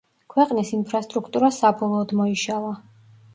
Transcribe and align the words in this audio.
ქვეყნის 0.35 0.71
ინფრასტრუქტურა 0.77 1.51
საბოლოოდ 1.59 2.15
მოიშალა. 2.23 2.73